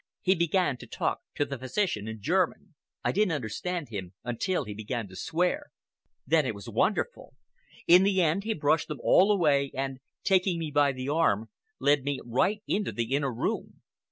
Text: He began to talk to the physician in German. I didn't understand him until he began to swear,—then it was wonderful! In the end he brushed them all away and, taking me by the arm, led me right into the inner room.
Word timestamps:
He 0.23 0.33
began 0.33 0.77
to 0.77 0.87
talk 0.87 1.21
to 1.35 1.45
the 1.45 1.59
physician 1.59 2.07
in 2.07 2.23
German. 2.23 2.73
I 3.03 3.11
didn't 3.11 3.33
understand 3.33 3.89
him 3.89 4.15
until 4.23 4.63
he 4.65 4.73
began 4.73 5.07
to 5.09 5.15
swear,—then 5.15 6.43
it 6.43 6.55
was 6.55 6.67
wonderful! 6.67 7.35
In 7.85 8.01
the 8.01 8.19
end 8.19 8.43
he 8.43 8.55
brushed 8.55 8.87
them 8.87 8.99
all 9.03 9.31
away 9.31 9.69
and, 9.75 9.99
taking 10.23 10.57
me 10.57 10.71
by 10.71 10.91
the 10.91 11.07
arm, 11.09 11.51
led 11.77 12.01
me 12.03 12.19
right 12.25 12.63
into 12.67 12.91
the 12.91 13.13
inner 13.13 13.31
room. 13.31 13.83